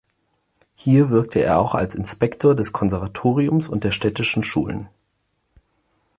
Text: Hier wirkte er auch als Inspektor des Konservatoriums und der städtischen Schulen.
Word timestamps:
Hier 0.73 1.11
wirkte 1.11 1.43
er 1.43 1.59
auch 1.59 1.75
als 1.75 1.93
Inspektor 1.93 2.55
des 2.55 2.73
Konservatoriums 2.73 3.69
und 3.69 3.83
der 3.83 3.91
städtischen 3.91 4.41
Schulen. 4.41 4.89